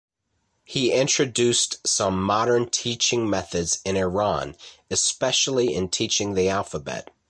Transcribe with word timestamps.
He 0.65 0.91
introduced 0.91 1.87
some 1.87 2.23
modern 2.23 2.71
teaching 2.71 3.29
methods 3.29 3.79
in 3.85 3.95
Iran, 3.97 4.55
especially 4.89 5.75
in 5.75 5.89
teaching 5.89 6.33
the 6.33 6.49
alphabet. 6.49 7.11